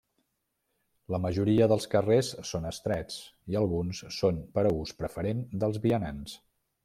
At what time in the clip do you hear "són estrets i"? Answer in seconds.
2.53-3.59